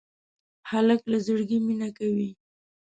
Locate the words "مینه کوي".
1.67-2.29